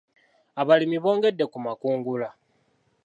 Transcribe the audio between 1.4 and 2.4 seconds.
ku makungula.